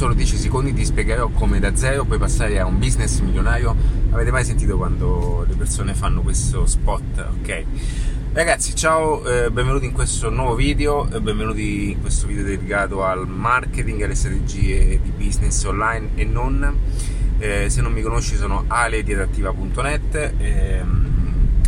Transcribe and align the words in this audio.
solo 0.00 0.14
10 0.14 0.38
secondi 0.38 0.72
ti 0.72 0.82
spiegherò 0.86 1.28
come 1.28 1.60
da 1.60 1.76
zero 1.76 2.04
puoi 2.06 2.18
passare 2.18 2.58
a 2.58 2.64
un 2.64 2.78
business 2.78 3.20
milionario. 3.20 3.76
Avete 4.12 4.30
mai 4.30 4.46
sentito 4.46 4.78
quando 4.78 5.44
le 5.46 5.54
persone 5.56 5.92
fanno 5.92 6.22
questo 6.22 6.64
spot? 6.64 7.18
Ok. 7.38 7.64
Ragazzi, 8.32 8.74
ciao, 8.74 9.22
eh, 9.26 9.50
benvenuti 9.50 9.84
in 9.84 9.92
questo 9.92 10.30
nuovo 10.30 10.54
video, 10.54 11.06
eh, 11.12 11.20
benvenuti 11.20 11.90
in 11.90 12.00
questo 12.00 12.26
video 12.26 12.44
dedicato 12.44 13.04
al 13.04 13.28
marketing 13.28 14.00
e 14.00 14.04
alle 14.04 14.14
strategie 14.14 14.98
di 15.02 15.10
business 15.10 15.62
online 15.64 16.12
e 16.14 16.24
non. 16.24 16.78
Eh, 17.36 17.68
se 17.68 17.82
non 17.82 17.92
mi 17.92 18.00
conosci 18.00 18.36
sono 18.36 18.64
ale 18.68 19.02
di 19.02 19.12
adattiva.net. 19.12 20.32
Ehm, 20.38 21.08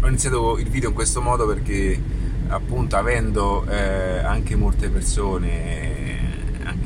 ho 0.03 0.09
iniziato 0.09 0.57
il 0.57 0.71
video 0.71 0.89
in 0.89 0.95
questo 0.95 1.21
modo 1.21 1.47
perché 1.47 2.01
appunto 2.49 2.97
avendo 2.97 3.67
eh, 3.67 4.21
anche 4.21 4.57
molte 4.57 4.89
persone 4.89 6.02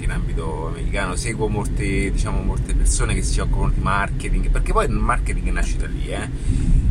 in 0.07 0.13
ambito 0.13 0.69
americano, 0.69 1.17
seguo 1.17 1.49
molte, 1.49 2.11
diciamo, 2.11 2.41
molte 2.41 2.75
persone 2.75 3.15
che 3.15 3.23
si 3.23 3.41
occupano 3.41 3.73
di 3.73 3.81
marketing, 3.81 4.51
perché 4.51 4.73
poi 4.73 4.87
il 4.87 4.93
marketing 4.93 5.49
nasce 5.51 5.77
da 5.77 5.87
lì, 5.87 6.07
eh? 6.07 6.29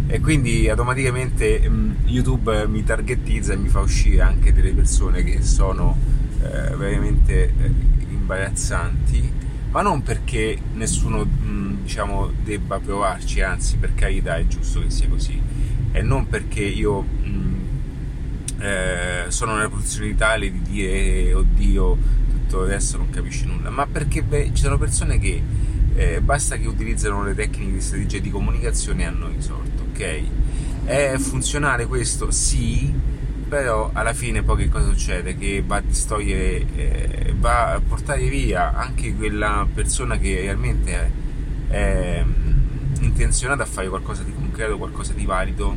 e 0.08 0.20
quindi 0.20 0.70
automaticamente 0.70 1.68
mm, 1.68 1.92
YouTube 2.06 2.68
mi 2.68 2.84
targetizza 2.84 3.54
e 3.54 3.58
mi 3.58 3.70
fa 3.70 3.80
uscire 3.80 4.22
anche 4.22 4.54
delle 4.54 4.72
persone 4.72 5.24
che 5.24 5.42
sono 5.42 5.98
eh, 6.42 6.76
veramente 6.76 7.46
eh, 7.46 7.72
imbarazzanti, 8.10 9.32
ma 9.72 9.82
non 9.82 10.04
perché 10.04 10.58
nessuno 10.74 11.26
mm, 11.26 11.84
diciamo, 11.84 12.32
debba 12.44 12.80
provarci, 12.80 13.42
anzi 13.42 13.78
per 13.78 13.96
carità 13.96 14.36
è 14.36 14.46
giusto 14.46 14.82
che 14.82 14.90
sia 14.90 15.08
così, 15.08 15.42
e 15.92 16.02
non 16.02 16.28
perché 16.28 16.62
io 16.62 17.02
mm, 17.02 17.54
eh, 18.60 19.26
sono 19.30 19.56
nella 19.56 19.70
posizione 19.70 20.16
tale 20.16 20.52
di 20.52 20.62
dire 20.62 21.34
oddio 21.34 22.24
tutto 22.46 22.64
adesso 22.64 22.98
non 22.98 23.10
capisci 23.10 23.46
nulla, 23.46 23.70
ma 23.70 23.86
perché 23.88 24.24
beh, 24.24 24.52
ci 24.54 24.64
sono 24.64 24.78
persone 24.78 25.20
che 25.20 25.42
eh, 25.96 26.22
basta 26.22 26.56
che 26.58 26.68
utilizzano 26.68 27.24
le 27.24 27.34
tecniche 27.34 27.74
di 27.74 27.82
strategia 27.82 28.20
di 28.20 28.30
comunicazione 28.30 29.04
e 29.04 29.06
hanno 29.06 29.28
risolto, 29.28 29.84
ok? 29.90 30.24
È 30.86 31.16
funzionale 31.18 31.86
questo? 31.86 32.32
Sì, 32.32 32.94
però 33.48 33.90
alla 33.94 34.14
fine 34.14 34.44
poi 34.44 34.58
che 34.58 34.70
cosa 34.70 34.90
succede? 34.90 35.36
Che 35.36 35.64
va 35.66 35.78
a 35.78 35.82
distogliere, 35.82 36.66
eh, 36.76 37.34
va 37.38 37.74
a 37.74 37.82
portare 37.82 38.28
via 38.28 38.74
anche 38.74 39.16
quella 39.16 39.68
persona 39.72 40.18
che 40.18 40.42
realmente 40.42 40.92
è, 40.92 41.10
è 41.74 42.24
mm, 42.24 43.04
intenzionata 43.04 43.64
a 43.64 43.68
fare 43.68 43.90
qualcosa 43.90 44.24
di 44.24 44.34
concreto, 44.34 44.78
qualcosa 44.78 45.14
di 45.14 45.26
valido, 45.26 45.76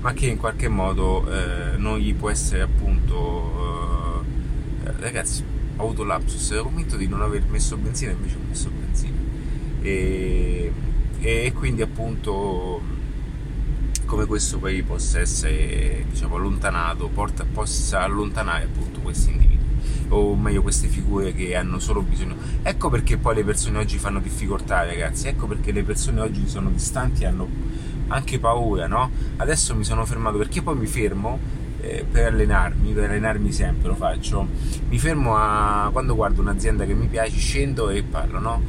ma 0.00 0.12
che 0.12 0.26
in 0.26 0.36
qualche 0.36 0.68
modo 0.68 1.26
eh, 1.30 1.76
non 1.76 1.98
gli 1.98 2.14
può 2.14 2.30
essere 2.30 2.62
appunto 2.62 4.24
eh, 4.84 4.92
ragazzi 5.00 5.49
ho 5.80 5.84
avuto 5.84 6.04
lapsus, 6.04 6.50
ero 6.50 6.64
convinto 6.64 6.96
di 6.96 7.08
non 7.08 7.22
aver 7.22 7.44
messo 7.48 7.76
benzina, 7.76 8.12
invece 8.12 8.36
ho 8.36 8.46
messo 8.46 8.70
benzina. 8.70 9.16
E, 9.82 10.72
e 11.20 11.52
quindi 11.54 11.82
appunto 11.82 12.80
come 14.04 14.26
questo 14.26 14.58
poi 14.58 14.82
possa 14.82 15.20
essere 15.20 16.04
diciamo, 16.10 16.36
allontanato, 16.36 17.08
porta, 17.08 17.44
possa 17.44 18.02
allontanare 18.02 18.64
appunto 18.64 19.00
questi 19.00 19.30
individui 19.30 19.58
o 20.08 20.34
meglio 20.34 20.62
queste 20.62 20.88
figure 20.88 21.32
che 21.32 21.54
hanno 21.54 21.78
solo 21.78 22.02
bisogno. 22.02 22.34
Ecco 22.62 22.90
perché 22.90 23.16
poi 23.16 23.36
le 23.36 23.44
persone 23.44 23.78
oggi 23.78 23.98
fanno 23.98 24.20
difficoltà, 24.20 24.84
ragazzi. 24.84 25.28
Ecco 25.28 25.46
perché 25.46 25.72
le 25.72 25.84
persone 25.84 26.20
oggi 26.20 26.48
sono 26.48 26.68
distanti 26.70 27.22
e 27.22 27.26
hanno 27.26 27.48
anche 28.08 28.40
paura, 28.40 28.88
no? 28.88 29.10
Adesso 29.36 29.74
mi 29.76 29.84
sono 29.84 30.04
fermato 30.04 30.36
perché 30.36 30.62
poi 30.62 30.76
mi 30.76 30.86
fermo 30.86 31.38
eh, 31.80 32.04
per 32.10 32.26
allenarmi, 32.26 32.92
per 32.92 33.10
allenarmi 33.10 33.52
sempre 33.52 33.88
lo 33.88 33.94
faccio, 33.94 34.46
mi 34.88 34.98
fermo 34.98 35.36
a 35.36 35.88
quando 35.92 36.14
guardo 36.14 36.40
un'azienda 36.40 36.84
che 36.84 36.94
mi 36.94 37.06
piace, 37.06 37.38
scendo 37.38 37.90
e 37.90 38.02
parlo, 38.02 38.38
no? 38.38 38.62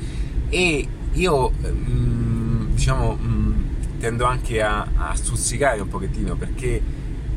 E 0.49 0.87
io 1.13 1.49
mh, 1.49 1.67
mm, 1.67 2.73
diciamo 2.73 3.13
mh, 3.13 3.27
mm, 3.27 3.99
tendo 3.99 4.25
anche 4.25 4.61
a, 4.61 4.87
a, 4.95 5.15
stuzzicare 5.15 5.81
un 5.81 5.87
pochettino 5.87 6.35
perché 6.35 6.81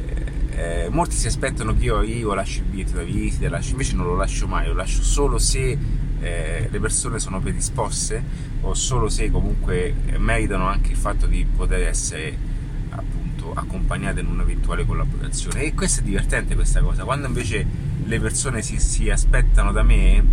eh, 0.06 0.84
eh, 0.84 0.88
molti 0.90 1.16
si 1.16 1.26
aspettano 1.26 1.76
che 1.76 1.84
io 1.84 1.98
arrivo, 1.98 2.34
lascio 2.34 2.60
il 2.60 2.66
biglietto 2.66 2.96
da 2.96 3.02
visita, 3.02 3.48
lascio, 3.48 3.72
invece 3.72 3.94
non 3.96 4.06
lo 4.06 4.16
lascio 4.16 4.46
mai, 4.46 4.66
lo 4.66 4.74
lascio 4.74 5.02
solo 5.02 5.38
se 5.38 5.76
eh, 6.20 6.68
le 6.70 6.80
persone 6.80 7.18
sono 7.18 7.40
predisposte 7.40 8.22
o 8.62 8.74
solo 8.74 9.08
se 9.08 9.30
comunque 9.30 9.94
meritano 10.16 10.66
anche 10.66 10.92
il 10.92 10.96
fatto 10.96 11.26
di 11.26 11.44
poter 11.44 11.82
essere 11.82 12.53
accompagnate 13.52 14.20
in 14.20 14.26
un'eventuale 14.26 14.84
collaborazione. 14.84 15.62
E 15.62 15.74
questo 15.74 16.00
è 16.00 16.04
divertente 16.04 16.54
questa 16.54 16.80
cosa, 16.80 17.04
quando 17.04 17.26
invece 17.26 17.66
le 18.04 18.20
persone 18.20 18.62
si, 18.62 18.78
si 18.78 19.10
aspettano 19.10 19.72
da 19.72 19.82
me 19.82 20.24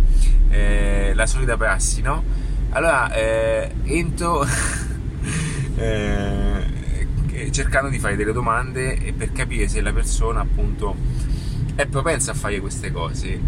eh, 0.48 1.12
la 1.14 1.26
solita 1.26 1.56
prassi, 1.56 2.02
no? 2.02 2.22
Allora 2.70 3.12
eh, 3.12 3.70
entro 3.84 4.46
eh, 5.76 7.50
cercando 7.50 7.90
di 7.90 7.98
fare 7.98 8.16
delle 8.16 8.32
domande 8.32 9.12
per 9.16 9.32
capire 9.32 9.68
se 9.68 9.80
la 9.80 9.92
persona 9.92 10.40
appunto 10.40 10.96
è 11.74 11.86
propensa 11.86 12.30
a 12.32 12.34
fare 12.34 12.60
queste 12.60 12.90
cose 12.90 13.40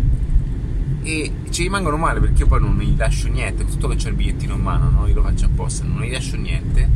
e 1.02 1.32
ci 1.50 1.62
rimangono 1.62 1.96
male 1.96 2.20
perché 2.20 2.42
io 2.42 2.46
poi 2.46 2.60
non 2.60 2.78
gli 2.78 2.96
lascio 2.96 3.28
niente, 3.28 3.66
tutto 3.66 3.88
che 3.88 3.96
c'è 3.96 4.08
il 4.08 4.14
bigliettino 4.14 4.54
in 4.54 4.60
mano, 4.60 4.88
no? 4.90 5.06
io 5.06 5.14
lo 5.14 5.22
faccio 5.22 5.46
apposta, 5.46 5.84
non 5.84 6.02
gli 6.02 6.12
lascio 6.12 6.36
niente 6.36 6.88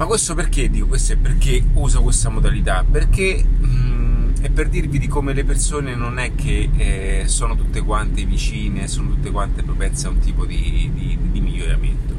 ma 0.00 0.06
questo 0.06 0.34
perché 0.34 0.70
dico 0.70 0.86
questo? 0.86 1.12
È 1.12 1.16
perché 1.18 1.62
uso 1.74 2.00
questa 2.00 2.30
modalità? 2.30 2.86
Perché 2.90 3.44
mm, 3.46 4.30
è 4.40 4.48
per 4.48 4.70
dirvi 4.70 4.98
di 4.98 5.06
come 5.06 5.34
le 5.34 5.44
persone 5.44 5.94
non 5.94 6.18
è 6.18 6.34
che 6.34 6.70
eh, 6.74 7.24
sono 7.28 7.54
tutte 7.54 7.82
quante 7.82 8.24
vicine, 8.24 8.88
sono 8.88 9.10
tutte 9.10 9.30
quante 9.30 9.62
propense 9.62 10.06
a 10.06 10.10
un 10.10 10.18
tipo 10.18 10.46
di, 10.46 10.90
di, 10.94 11.18
di 11.30 11.40
miglioramento. 11.40 12.14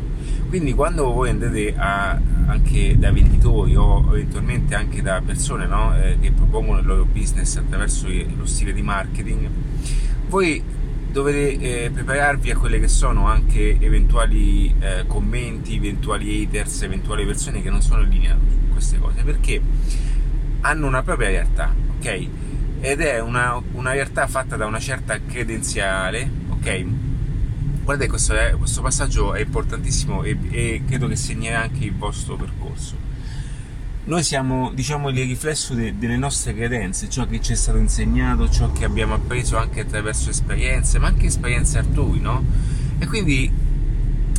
Quindi 0.48 0.74
quando 0.76 1.12
voi 1.12 1.32
andate 1.32 1.74
a, 1.76 2.22
anche 2.46 3.00
da 3.00 3.12
venditori 3.12 3.76
o 3.76 4.16
eventualmente 4.16 4.76
anche 4.76 5.02
da 5.02 5.20
persone 5.26 5.66
no, 5.66 5.98
eh, 5.98 6.20
che 6.22 6.30
propongono 6.30 6.82
il 6.82 6.86
loro 6.86 7.06
business 7.12 7.56
attraverso 7.56 8.08
lo 8.38 8.46
stile 8.46 8.74
di 8.74 8.84
marketing, 8.84 9.50
voi 10.30 10.64
dovete 11.12 11.86
eh, 11.86 11.90
prepararvi 11.92 12.52
a 12.52 12.58
quelle 12.58 12.80
che 12.80 12.88
sono 12.88 13.28
anche 13.28 13.78
eventuali 13.80 14.74
eh, 14.80 15.04
commenti, 15.08 15.76
eventuali 15.76 16.44
haters, 16.44 16.84
eventuali 16.84 17.26
persone 17.26 17.62
che 17.62 17.70
non 17.70 17.82
sono 17.82 18.04
in 18.04 18.10
linea 18.10 18.38
su 18.38 18.72
queste 18.72 18.98
cose, 18.98 19.22
perché 19.24 19.62
hanno 20.62 20.88
una 20.88 21.04
propria 21.04 21.30
realtà, 21.30 21.74
ok? 21.98 22.28
Ed 22.80 23.02
è 23.02 23.20
una, 23.20 23.62
una 23.74 23.92
realtà 23.92 24.26
fatta 24.28 24.56
da 24.56 24.66
una 24.66 24.80
certa 24.80 25.20
credenziale, 25.22 26.30
ok? 26.50 26.86
Guardate, 27.84 28.10
questo, 28.10 28.34
questo 28.58 28.82
passaggio 28.82 29.34
è 29.34 29.42
importantissimo 29.42 30.24
e, 30.24 30.38
e 30.50 30.84
credo 30.88 31.08
che 31.08 31.16
segnerà 31.16 31.62
anche 31.62 31.86
il 31.86 31.96
vostro 31.96 32.36
percorso 32.36 33.10
noi 34.04 34.24
siamo 34.24 34.72
diciamo 34.74 35.10
il 35.10 35.16
riflesso 35.16 35.74
de- 35.74 35.98
delle 35.98 36.18
nostre 36.18 36.56
credenze, 36.56 37.10
ciò 37.10 37.28
che 37.28 37.40
ci 37.40 37.54
è 37.54 37.56
stato 37.56 37.78
insegnato, 37.78 38.50
ciò 38.50 38.72
che 38.72 38.84
abbiamo 38.84 39.14
appreso 39.14 39.58
anche 39.58 39.82
attraverso 39.82 40.30
esperienze, 40.30 40.98
ma 40.98 41.08
anche 41.08 41.28
esperienze 41.28 41.78
altrui, 41.78 42.20
no? 42.20 42.44
E 42.98 43.06
quindi 43.06 43.52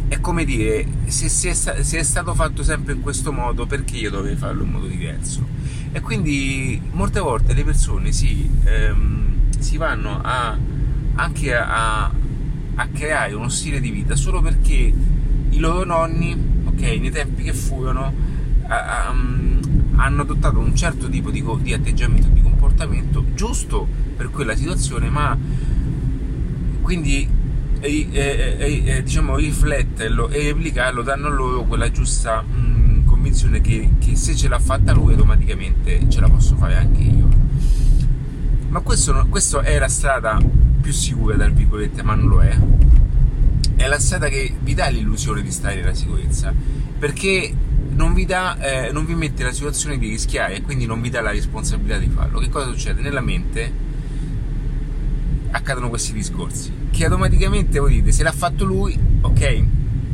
è 0.09 0.21
come 0.21 0.45
dire, 0.45 0.87
se, 1.07 1.29
se, 1.29 1.51
è 1.51 1.55
se, 1.55 1.99
è 1.99 2.03
stato 2.03 2.35
fatto 2.35 2.63
sempre 2.63 2.93
in 2.93 3.01
questo 3.01 3.33
modo, 3.33 3.65
perché 3.67 3.97
io 3.97 4.11
dovrei 4.11 4.37
farlo 4.37 4.63
in 4.63 4.71
modo 4.71 4.87
diverso? 4.87 5.47
E 5.93 6.01
quindi 6.01 6.81
molte 6.91 7.21
volte 7.21 7.55
le 7.55 7.65
persone 7.65 8.13
si, 8.13 8.49
ehm, 8.65 9.51
si 9.59 9.77
vanno 9.77 10.21
a, 10.23 10.59
anche 11.15 11.55
a, 11.55 12.05
a 12.75 12.87
creare 12.89 13.35
uno 13.35 13.49
stile 13.49 13.81
di 13.81 13.91
vita 13.91 14.17
solo 14.17 14.43
perché 14.43 14.93
i 15.51 15.59
loro 15.59 15.85
nonni, 15.85 16.37
ok, 16.65 16.81
nei 16.81 17.11
tempi 17.11 17.45
che 17.45 17.55
furono, 17.55 18.13
um, 18.69 19.52
hanno 20.03 20.23
adottato 20.23 20.59
un 20.59 20.75
certo 20.75 21.09
tipo 21.09 21.31
di, 21.31 21.45
di 21.61 21.73
atteggiamento, 21.73 22.27
di 22.29 22.43
comportamento 22.43 23.25
giusto 23.35 23.87
per 24.17 24.31
quella 24.31 24.57
situazione, 24.57 25.09
ma 25.09 25.39
quindi 26.81 27.29
eh, 27.81 28.09
eh, 28.11 28.83
eh, 28.85 29.03
diciamo 29.03 29.37
rifletterlo 29.37 30.29
e 30.29 30.43
replicarlo 30.45 31.03
danno 31.03 31.29
loro 31.29 31.63
quella 31.63 31.91
giusta 31.91 32.43
mh, 32.43 33.05
convinzione 33.05 33.61
che, 33.61 33.91
che, 33.99 34.17
se 34.17 34.35
ce 34.35 34.49
l'ha 34.49 34.59
fatta 34.59 34.93
lui 34.93 35.13
automaticamente 35.13 36.09
ce 36.09 36.21
la 36.21 36.29
posso 36.29 36.57
fare 36.57 36.77
anche 36.77 37.01
io. 37.01 37.29
Ma 38.69 38.81
questo, 38.81 39.27
questo 39.29 39.61
è 39.61 39.79
la 39.79 39.89
strada 39.89 40.41
più 40.81 40.93
sicura 40.93 41.37
tra 41.37 41.49
virgolette 41.49 42.03
ma 42.03 42.15
non 42.15 42.29
lo 42.29 42.43
è. 42.43 42.59
È 43.77 43.87
la 43.87 43.99
strada 44.01 44.29
che 44.29 44.53
vi 44.61 44.75
dà 44.75 44.89
l'illusione 44.89 45.43
di 45.43 45.51
stare 45.53 45.77
nella 45.77 45.95
sicurezza 45.95 46.53
perché 46.99 47.53
non 48.03 48.15
vi, 48.15 48.27
dà, 48.27 48.59
eh, 48.59 48.91
non 48.91 49.07
vi 49.07 49.15
mette 49.15 49.45
nella 49.45 49.55
situazione 49.55 49.97
di 49.97 50.09
rischiare 50.09 50.57
e 50.57 50.63
quindi 50.63 50.87
non 50.87 51.01
vi 51.01 51.09
dà 51.09 51.21
la 51.21 51.31
responsabilità 51.31 51.99
di 51.99 52.09
farlo. 52.09 52.41
Che 52.41 52.49
cosa 52.49 52.67
succede? 52.67 53.01
Nella 53.01 53.21
mente 53.21 53.73
accadono 55.53 55.89
questi 55.89 56.13
discorsi 56.13 56.73
che 56.91 57.05
automaticamente 57.05 57.79
voi 57.79 57.95
dite 57.95 58.11
se 58.11 58.25
l'ha 58.25 58.33
fatto 58.33 58.65
lui, 58.65 58.99
ok? 59.21 59.63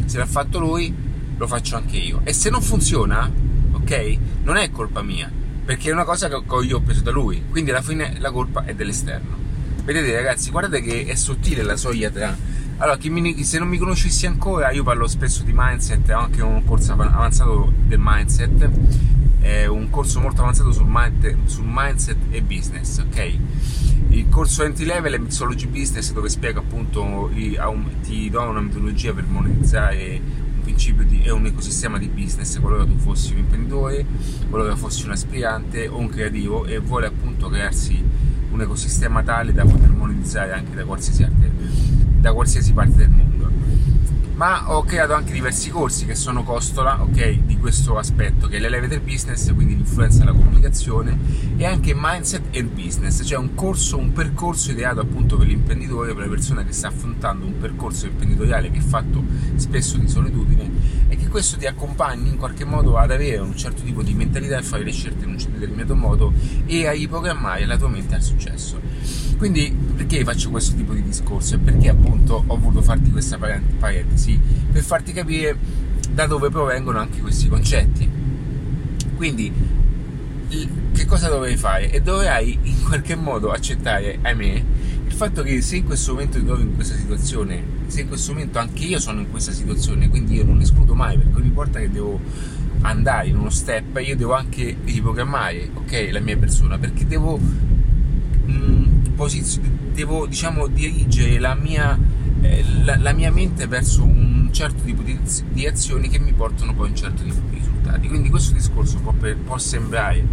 Se 0.05 0.19
l'ha 0.19 0.26
fatto 0.26 0.58
lui, 0.58 0.94
lo 1.35 1.46
faccio 1.46 1.76
anche 1.76 1.96
io. 1.96 2.20
E 2.25 2.35
se 2.35 2.50
non 2.50 2.61
funziona, 2.61 3.31
ok? 3.73 4.19
Non 4.43 4.58
è 4.58 4.70
colpa 4.70 5.00
mia, 5.00 5.31
perché 5.64 5.88
è 5.88 5.93
una 5.93 6.05
cosa 6.05 6.29
che 6.29 6.35
io 6.67 6.76
ho 6.76 6.81
preso 6.81 7.00
da 7.00 7.11
lui, 7.11 7.43
quindi 7.49 7.70
alla 7.70 7.81
fine 7.81 8.17
la 8.19 8.31
colpa 8.31 8.67
è 8.67 8.75
dell'esterno. 8.75 9.37
Vedete 9.82 10.14
ragazzi, 10.14 10.50
guardate 10.50 10.82
che 10.82 11.06
è 11.06 11.14
sottile 11.14 11.62
la 11.62 11.76
soglia 11.76 12.11
tra 12.11 12.37
Allora, 12.80 12.96
mi, 13.10 13.42
se 13.42 13.58
non 13.58 13.66
mi 13.66 13.76
conoscessi 13.76 14.26
ancora, 14.26 14.70
io 14.70 14.84
parlo 14.84 15.08
spesso 15.08 15.42
di 15.42 15.50
mindset, 15.52 16.10
ho 16.10 16.19
anche 16.19 16.42
un 16.42 16.64
corso 16.64 16.92
avanzato 16.92 17.72
del 17.86 17.98
mindset, 18.00 18.70
è 19.40 19.66
un 19.66 19.90
corso 19.90 20.20
molto 20.20 20.42
avanzato 20.42 20.70
sul, 20.70 20.86
mind, 20.86 21.38
sul 21.46 21.64
mindset 21.66 22.16
e 22.30 22.40
business, 22.40 22.98
ok? 22.98 23.38
Il 24.10 24.28
corso 24.28 24.62
entry 24.62 24.84
level 24.84 25.14
è 25.14 25.19
Mixology 25.19 25.66
Business 25.66 26.12
dove 26.12 26.28
spiego 26.28 26.60
appunto, 26.60 27.32
ti 28.04 28.30
do 28.30 28.42
una 28.42 28.60
metodologia 28.60 29.12
per 29.12 29.25
monetizzare 29.26 30.20
un 30.54 30.60
principio 30.62 31.04
di, 31.04 31.22
e 31.22 31.32
un 31.32 31.46
ecosistema 31.46 31.98
di 31.98 32.06
business, 32.06 32.60
qualora 32.60 32.84
tu 32.84 32.96
fossi 32.96 33.32
un 33.32 33.38
imprenditore, 33.38 34.06
qualora 34.48 34.76
fossi 34.76 35.04
un 35.04 35.10
aspirante 35.10 35.88
o 35.88 35.98
un 35.98 36.08
creativo 36.08 36.64
e 36.64 36.78
vuole 36.78 37.08
appunto 37.08 37.48
crearsi 37.48 38.00
un 38.52 38.60
ecosistema 38.60 39.25
tale 39.25 39.52
da 39.52 39.64
poter 39.64 39.90
monetizzare 39.90 40.52
anche 40.52 40.76
da 40.76 40.84
qualsiasi 40.84 41.25
arte 41.25 41.98
da 42.20 42.32
qualsiasi 42.32 42.73
parte 42.73 42.97
del 42.97 43.11
mondo. 43.11 43.50
Ma 44.38 44.73
ho 44.73 44.85
creato 44.85 45.14
anche 45.14 45.32
diversi 45.32 45.69
corsi 45.69 46.06
che 46.06 46.14
sono 46.14 46.44
costola 46.44 47.02
okay, 47.02 47.44
di 47.44 47.56
questo 47.56 47.99
aspetto, 47.99 48.46
che 48.46 48.58
è 48.58 48.61
l'elevator 48.61 49.00
business, 49.00 49.52
quindi 49.52 49.75
l'influenza 49.75 50.20
della 50.20 50.31
comunicazione, 50.31 51.19
e 51.56 51.67
anche 51.67 51.93
mindset 51.93 52.56
and 52.56 52.70
business, 52.70 53.25
cioè 53.25 53.37
un 53.37 53.56
corso, 53.56 53.99
un 53.99 54.12
percorso 54.12 54.70
ideato 54.70 55.00
appunto 55.00 55.37
per 55.37 55.49
l'imprenditore, 55.49 56.14
per 56.14 56.23
la 56.23 56.31
persona 56.31 56.64
che 56.64 56.73
sta 56.73 56.87
affrontando 56.87 57.46
un 57.46 57.58
percorso 57.58 58.06
imprenditoriale 58.06 58.70
che 58.70 58.79
è 58.79 58.82
fatto 58.82 59.25
spesso 59.56 59.99
di 59.99 60.06
solitudine 60.06 60.70
e 61.08 61.17
che 61.17 61.26
questo 61.26 61.56
ti 61.56 61.67
accompagni 61.67 62.29
in 62.29 62.37
qualche 62.37 62.64
modo 62.64 62.96
ad 62.96 63.11
avere 63.11 63.38
un 63.38 63.56
certo 63.56 63.82
tipo 63.82 64.05
di 64.05 64.14
mentalità 64.14 64.56
e 64.56 64.62
fare 64.62 64.85
le 64.85 64.93
scelte 64.93 65.25
in 65.25 65.31
un 65.31 65.37
determinato 65.37 65.96
modo 65.96 66.32
e 66.64 66.87
a 66.87 66.93
riprogrammare 66.93 67.67
la 67.67 67.76
tua 67.76 67.88
mente 67.88 68.14
al 68.14 68.23
successo. 68.23 68.81
Quindi 69.37 69.73
perché 69.94 70.25
faccio 70.25 70.50
questo 70.50 70.75
tipo 70.75 70.93
di 70.93 71.02
discorso 71.02 71.55
e 71.55 71.58
perché 71.58 71.88
appunto 71.88 72.43
ho 72.44 72.56
voluto 72.58 72.82
farti 72.82 73.11
questa 73.12 73.38
parentesi? 73.38 74.27
Per 74.72 74.82
farti 74.82 75.12
capire 75.12 75.56
da 76.10 76.26
dove 76.26 76.50
provengono 76.50 76.98
anche 76.98 77.20
questi 77.20 77.48
concetti. 77.48 78.08
Quindi 79.14 79.52
che 80.92 81.04
cosa 81.06 81.28
dovrei 81.28 81.56
fare? 81.56 81.90
E 81.90 82.00
dovrai 82.00 82.58
in 82.62 82.82
qualche 82.84 83.14
modo 83.14 83.50
accettare, 83.50 84.19
ahimè, 84.20 84.62
il 85.06 85.12
fatto 85.12 85.42
che 85.42 85.60
se 85.60 85.76
in 85.76 85.84
questo 85.84 86.12
momento 86.12 86.38
ti 86.38 86.44
trovi 86.44 86.62
in 86.62 86.75
questa 86.75 86.96
situazione, 86.96 87.62
se 87.86 88.00
in 88.02 88.08
questo 88.08 88.32
momento 88.32 88.58
anche 88.58 88.84
io 88.84 88.98
sono 88.98 89.20
in 89.20 89.30
questa 89.30 89.52
situazione, 89.52 90.08
quindi 90.08 90.34
io 90.34 90.44
non 90.44 90.60
escludo 90.60 90.94
mai, 90.94 91.16
perché 91.19 91.40
ogni 91.40 91.50
volta 91.50 91.78
che 91.78 91.90
devo 91.90 92.20
andare 92.80 93.28
in 93.28 93.36
uno 93.36 93.50
step, 93.50 93.98
io 93.98 94.16
devo 94.16 94.34
anche 94.34 94.76
riprogrammare, 94.84 95.70
ok, 95.75 96.08
la 96.10 96.20
mia 96.20 96.36
persona, 96.36 96.78
perché 96.78 97.06
devo 97.06 97.38
devo 99.98 100.26
diciamo 100.26 100.69
dirigere 100.69 101.40
la 101.40 101.54
mia, 101.54 101.98
eh, 102.40 102.64
la, 102.84 102.96
la 102.96 103.12
mia, 103.12 103.32
mente 103.32 103.66
verso 103.66 104.04
un 104.04 104.18
certo 104.53 104.83
tipo 104.83 105.03
di, 105.03 105.19
di, 105.50 105.67
azioni 105.67 106.09
che 106.09 106.19
mi 106.19 106.33
portano 106.33 106.75
poi 106.75 106.87
a 106.87 106.91
un 106.91 106.97
certo 106.97 107.23
tipo 107.23 107.41
di 107.50 107.56
risultati. 107.56 108.09
Quindi 108.09 108.31
questo 108.31 108.53
discorso 108.53 108.99
può, 108.99 109.12
per, 109.12 109.37
può 109.37 109.59
sembrare 109.59 110.25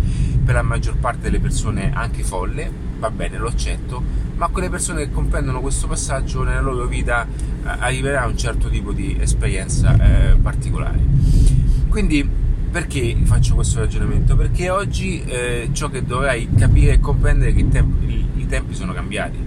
per 0.43 0.55
la 0.55 0.61
maggior 0.61 0.97
parte 0.97 1.21
delle 1.21 1.39
persone 1.39 1.91
anche 1.93 2.23
folle, 2.23 2.71
va 2.99 3.09
bene, 3.09 3.37
lo 3.37 3.47
accetto, 3.47 4.01
ma 4.35 4.47
quelle 4.49 4.69
persone 4.69 5.05
che 5.05 5.11
comprendono 5.11 5.61
questo 5.61 5.87
passaggio 5.87 6.43
nella 6.43 6.61
loro 6.61 6.85
vita 6.85 7.25
eh, 7.25 7.27
arriverà 7.63 8.23
a 8.23 8.27
un 8.27 8.37
certo 8.37 8.69
tipo 8.69 8.91
di 8.91 9.17
esperienza 9.19 9.95
eh, 9.97 10.35
particolare. 10.35 10.99
Quindi 11.89 12.43
perché 12.75 13.15
faccio 13.23 13.55
questo 13.55 13.79
ragionamento? 13.79 14.35
Perché 14.35 14.69
oggi 14.69 15.23
eh, 15.23 15.69
ciò 15.71 15.87
che 15.87 16.03
dovrai 16.03 16.49
capire 16.57 16.93
e 16.93 16.99
comprendere 16.99 17.51
è 17.51 17.53
che 17.53 17.61
i 17.61 17.69
tempi, 17.69 18.25
i 18.35 18.45
tempi 18.47 18.75
sono 18.75 18.91
cambiati. 18.91 19.37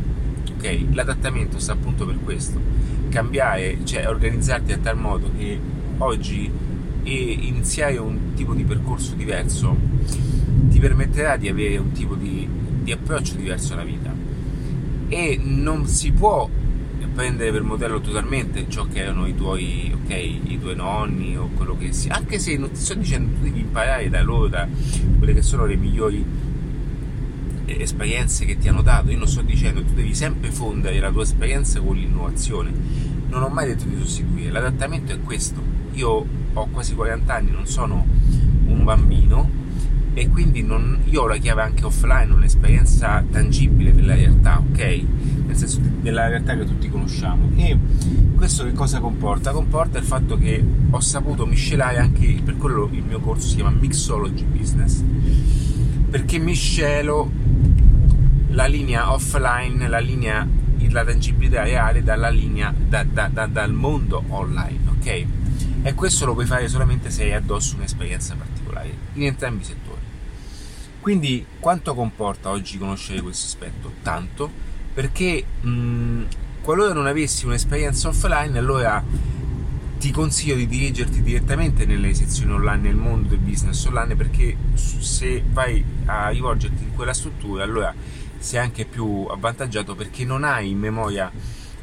Okay? 0.56 0.88
L'adattamento 0.94 1.58
sta 1.58 1.72
appunto 1.72 2.06
per 2.06 2.18
questo. 2.24 2.58
Cambiare, 3.08 3.78
cioè 3.84 4.08
organizzarti 4.08 4.72
a 4.72 4.78
tal 4.78 4.96
modo 4.96 5.30
che 5.36 5.58
oggi 5.98 6.50
iniziare 7.02 7.96
un 7.96 8.34
tipo 8.34 8.52
di 8.52 8.64
percorso 8.64 9.14
diverso 9.14 9.76
ti 10.68 10.78
permetterà 10.78 11.36
di 11.36 11.48
avere 11.48 11.78
un 11.78 11.92
tipo 11.92 12.14
di, 12.14 12.46
di 12.82 12.92
approccio 12.92 13.34
diverso 13.34 13.72
alla 13.72 13.84
vita. 13.84 14.14
E 15.08 15.40
non 15.42 15.86
si 15.86 16.12
può 16.12 16.48
prendere 17.18 17.50
per 17.50 17.62
modello 17.62 18.00
totalmente 18.00 18.66
ciò 18.68 18.86
che 18.86 19.00
erano 19.00 19.26
i 19.26 19.34
tuoi, 19.34 19.92
okay, 20.04 20.40
i 20.52 20.60
tuoi 20.60 20.76
nonni 20.76 21.36
o 21.36 21.48
quello 21.56 21.76
che 21.76 21.92
sia, 21.92 22.14
anche 22.14 22.38
se 22.38 22.56
non 22.56 22.70
ti 22.70 22.78
sto 22.78 22.94
dicendo 22.94 23.34
tu 23.34 23.42
devi 23.42 23.58
imparare 23.58 24.08
da 24.08 24.22
loro, 24.22 24.46
da 24.46 24.68
quelle 25.18 25.34
che 25.34 25.42
sono 25.42 25.66
le 25.66 25.74
migliori 25.74 26.24
esperienze 27.68 28.44
che 28.44 28.58
ti 28.58 28.68
hanno 28.68 28.82
dato, 28.82 29.10
io 29.10 29.18
non 29.18 29.28
sto 29.28 29.42
dicendo 29.42 29.82
tu 29.82 29.94
devi 29.94 30.14
sempre 30.14 30.50
fondere 30.50 30.98
la 31.00 31.10
tua 31.10 31.22
esperienza 31.22 31.80
con 31.80 31.96
l'innovazione, 31.96 32.72
non 33.28 33.42
ho 33.42 33.48
mai 33.48 33.66
detto 33.66 33.84
di 33.84 33.96
sostituire, 33.98 34.50
l'adattamento 34.50 35.12
è 35.12 35.20
questo, 35.20 35.60
io 35.92 36.26
ho 36.52 36.66
quasi 36.68 36.94
40 36.94 37.34
anni, 37.34 37.50
non 37.50 37.66
sono 37.66 38.06
un 38.66 38.84
bambino 38.84 39.58
e 40.14 40.28
quindi 40.28 40.62
non, 40.62 40.98
io 41.04 41.22
ho 41.22 41.26
la 41.28 41.36
chiave 41.36 41.62
anche 41.62 41.84
offline, 41.84 42.32
un'esperienza 42.32 43.24
tangibile 43.30 43.94
della 43.94 44.14
realtà, 44.14 44.58
ok? 44.58 45.02
Nel 45.46 45.56
senso 45.56 45.80
della 46.00 46.26
realtà 46.26 46.56
che 46.56 46.64
tutti 46.64 46.88
conosciamo. 46.88 47.50
E 47.54 47.78
questo 48.34 48.64
che 48.64 48.72
cosa 48.72 48.98
comporta? 48.98 49.52
Comporta 49.52 49.98
il 49.98 50.04
fatto 50.04 50.36
che 50.36 50.64
ho 50.90 51.00
saputo 51.00 51.46
miscelare 51.46 51.98
anche, 51.98 52.40
per 52.44 52.56
quello 52.56 52.88
il 52.90 53.04
mio 53.04 53.20
corso 53.20 53.46
si 53.46 53.54
chiama 53.56 53.70
Mixology 53.70 54.44
Business, 54.44 55.04
perché 56.10 56.38
miscelo 56.38 57.30
la 58.50 58.66
linea 58.66 59.12
offline, 59.12 59.88
la 59.88 59.98
linea, 59.98 60.46
la 60.90 61.04
tangibilità 61.04 61.62
reale 61.62 62.02
dalla 62.02 62.28
linea, 62.28 62.72
da, 62.76 63.04
da, 63.04 63.28
da, 63.28 63.46
dal 63.46 63.72
mondo 63.72 64.22
online, 64.28 64.78
ok? 64.90 65.26
E 65.82 65.94
questo 65.94 66.24
lo 66.26 66.34
puoi 66.34 66.46
fare 66.46 66.68
solamente 66.68 67.10
se 67.10 67.24
hai 67.24 67.34
addosso 67.34 67.76
un'esperienza 67.76 68.34
particolare, 68.34 68.92
in 69.14 69.24
entrambi 69.24 69.62
i 69.62 69.66
settori. 69.66 70.00
Quindi 71.00 71.44
quanto 71.60 71.94
comporta 71.94 72.50
oggi 72.50 72.78
conoscere 72.78 73.20
questo 73.20 73.46
aspetto? 73.46 73.92
Tanto, 74.02 74.50
perché 74.92 75.44
mh, 75.60 76.22
qualora 76.60 76.92
non 76.92 77.06
avessi 77.06 77.46
un'esperienza 77.46 78.08
offline, 78.08 78.58
allora 78.58 79.02
ti 79.98 80.10
consiglio 80.12 80.54
di 80.54 80.66
dirigerti 80.66 81.22
direttamente 81.22 81.84
nelle 81.84 82.14
sezioni 82.14 82.52
online, 82.52 82.82
nel 82.82 82.96
mondo 82.96 83.28
del 83.28 83.38
business 83.38 83.84
online, 83.86 84.16
perché 84.16 84.56
se 84.74 85.42
vai 85.50 85.84
a 86.04 86.28
rivolgerti 86.28 86.84
in 86.84 86.94
quella 86.94 87.12
struttura, 87.12 87.64
allora 87.64 87.92
sei 88.38 88.60
anche 88.60 88.84
più 88.84 89.26
avvantaggiato 89.28 89.94
perché 89.94 90.24
non 90.24 90.44
hai 90.44 90.70
in 90.70 90.78
memoria 90.78 91.30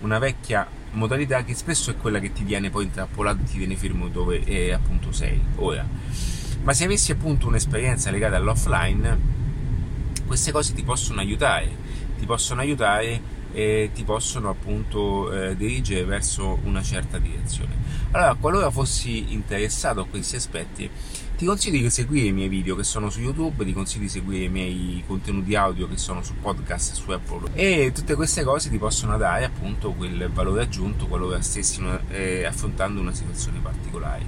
una 0.02 0.19
vecchia 0.19 0.68
modalità 0.92 1.44
che 1.44 1.54
spesso 1.54 1.92
è 1.92 1.98
quella 1.98 2.19
che 2.19 2.31
ti 2.31 2.44
viene 2.44 2.69
poi 2.69 2.86
intrappolato 2.86 3.41
e 3.41 3.46
ti 3.46 3.58
viene 3.58 3.75
fermo 3.75 4.08
dove 4.08 4.44
eh, 4.44 4.72
appunto 4.72 5.12
sei 5.12 5.41
ora 5.56 5.86
ma 6.65 6.74
se 6.74 6.86
avessi 6.86 7.12
appunto 7.12 7.46
un'esperienza 7.46 8.10
legata 8.10 8.38
all'offline, 8.38 9.20
queste 10.25 10.51
cose 10.51 10.74
ti 10.74 10.82
possono 10.82 11.20
aiutare, 11.20 11.70
ti 12.18 12.25
possono 12.25 12.62
aiutare 12.62 13.22
e 13.53 13.91
ti 13.94 14.03
possono 14.03 14.50
appunto 14.50 15.32
eh, 15.32 15.56
dirigere 15.56 16.06
verso 16.06 16.58
una 16.63 16.82
certa 16.82 17.20
direzione. 17.20 17.77
Allora, 18.10 18.34
qualora 18.34 18.72
fossi 18.72 19.32
interessato 19.32 20.00
a 20.00 20.08
questi 20.08 20.38
aspetti, 20.38 20.89
ti 21.36 21.46
consiglio 21.46 21.82
di 21.82 21.89
seguire 21.89 22.27
i 22.27 22.32
miei 22.32 22.48
video 22.48 22.75
che 22.77 22.84
sono 22.84 23.10
su 23.10 23.20
YouTube, 23.20 23.65
ti 23.65 23.74
consiglio 23.74 24.04
di 24.04 24.10
seguire 24.10 24.46
i 24.46 24.50
miei 24.50 25.04
contenuti 25.06 25.54
audio 25.56 25.88
che 25.88 25.98
sono 25.98 26.24
su 26.24 26.34
podcast 26.39 26.94
su 26.94 27.12
Apple 27.12 27.50
e 27.54 27.92
tutte 27.94 28.15
queste 28.15 28.44
cose 28.44 28.70
ti 28.70 28.77
possono 28.77 29.18
dare 29.18 29.44
appunto 29.44 29.92
quel 29.92 30.30
valore 30.32 30.63
aggiunto 30.63 31.08
qualora 31.08 31.42
stessi 31.42 31.84
eh, 32.10 32.46
affrontando 32.46 33.01
una 33.01 33.13
situazione 33.13 33.60
particolare. 33.60 34.25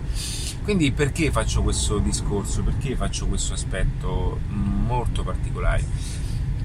Quindi 0.64 0.92
perché 0.92 1.32
faccio 1.32 1.64
questo 1.64 2.00
discorso? 2.00 2.62
Perché 2.62 2.98
faccio 2.98 3.26
questo 3.28 3.54
aspetto 3.54 4.40
molto 4.50 5.24
particolare? 5.24 5.86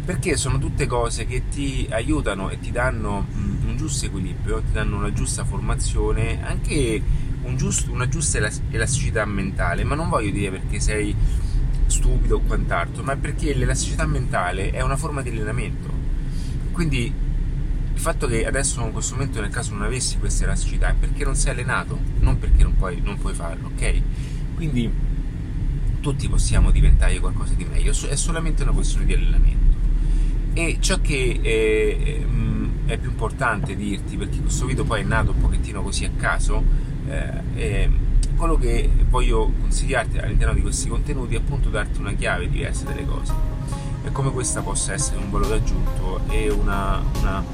Perché 0.05 0.37
sono 0.37 0.59
tutte 0.59 0.87
cose 0.87 1.25
che 1.25 1.49
ti 1.49 1.87
aiutano 1.89 2.51
e 2.51 2.59
ti 2.59 2.73
danno 2.73 3.27
un 3.33 3.77
giusto 3.77 4.07
equilibrio, 4.07 4.61
ti 4.61 4.73
danno 4.73 4.97
una 4.97 5.13
giusta 5.13 5.45
formazione, 5.45 6.45
anche 6.45 7.01
un 7.43 7.57
giusto, 7.57 7.91
una 7.93 8.09
giusta 8.09 8.39
elasticità 8.71 9.25
mentale, 9.25 9.85
ma 9.85 9.95
non 9.95 10.09
voglio 10.09 10.31
dire 10.31 10.51
perché 10.51 10.81
sei 10.81 11.15
stupido 11.87 12.37
o 12.37 12.41
quant'altro, 12.41 13.03
ma 13.03 13.17
perché 13.17 13.55
l'elasticità 13.55 14.07
mentale 14.07 14.71
è 14.71 14.81
una 14.83 14.97
forma 14.97 15.23
di 15.23 15.31
allenamento. 15.31 15.91
Quindi 16.73 17.13
il 17.95 18.01
fatto 18.01 18.27
che 18.27 18.47
adesso 18.47 18.85
in 18.85 18.93
questo 18.93 19.15
momento 19.15 19.41
nel 19.41 19.51
caso 19.51 19.73
non 19.73 19.83
avessi 19.83 20.19
questa 20.19 20.45
elasticità 20.45 20.89
è 20.89 20.95
perché 20.95 21.25
non 21.25 21.37
sei 21.37 21.53
allenato, 21.53 21.99
non 22.21 22.39
perché 22.39 22.63
non 22.63 22.77
puoi, 22.77 23.01
non 23.01 23.19
puoi 23.19 23.35
farlo, 23.35 23.71
ok? 23.75 24.03
Quindi 24.55 24.91
tutti 26.01 26.29
possiamo 26.29 26.71
diventare 26.71 27.19
qualcosa 27.21 27.55
di 27.55 27.65
meglio, 27.65 27.93
è 27.93 28.17
solamente 28.17 28.63
una 28.63 28.73
questione 28.73 29.05
di 29.05 29.15
allenamento. 29.15 29.61
E 30.55 30.79
ciò 30.81 31.01
che 31.01 31.41
è, 31.41 32.25
mm, 32.25 32.87
è 32.87 32.99
più 32.99 33.11
importante 33.11 33.77
dirti, 33.77 34.17
perché 34.17 34.39
questo 34.41 34.67
video 34.67 34.85
poi 34.85 35.01
è 35.01 35.05
nato 35.05 35.31
un 35.31 35.41
pochettino 35.41 35.83
così 35.83 36.05
a 36.05 36.11
caso, 36.17 36.91
eh, 37.09 37.55
è 37.55 37.89
quello 38.37 38.57
che 38.57 38.91
voglio 39.09 39.53
consigliarti 39.61 40.19
all'interno 40.19 40.55
di 40.55 40.63
questi 40.63 40.89
contenuti 40.89 41.35
è 41.35 41.39
appunto 41.39 41.69
darti 41.69 42.01
una 42.01 42.13
chiave 42.13 42.49
diversa 42.49 42.85
delle 42.85 43.05
cose 43.05 43.33
e 44.05 44.11
come 44.11 44.31
questa 44.33 44.63
possa 44.63 44.93
essere 44.93 45.19
un 45.19 45.31
valore 45.31 45.57
aggiunto 45.57 46.21
e 46.29 46.51
una, 46.51 47.01
una 47.21 47.45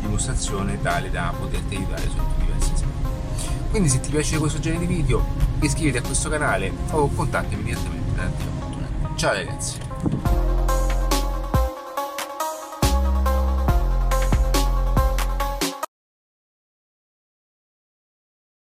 dimostrazione 0.00 0.80
tale 0.80 1.10
da 1.10 1.34
poterti 1.36 1.74
aiutare 1.74 2.02
sotto 2.02 2.34
diversi 2.38 2.72
aspetti. 2.72 3.08
Quindi 3.70 3.88
se 3.88 4.00
ti 4.00 4.10
piace 4.10 4.38
questo 4.38 4.60
genere 4.60 4.86
di 4.86 4.94
video 4.94 5.24
iscriviti 5.60 5.96
a 5.96 6.02
questo 6.02 6.28
canale 6.28 6.72
o 6.90 7.08
contattami 7.08 7.62
direttamente 7.62 8.14
da 8.14 8.30
Ciao 9.16 9.32
ragazzi! 9.32 10.55